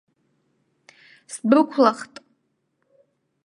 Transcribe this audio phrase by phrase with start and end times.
[1.33, 2.13] Сдәықәлахт.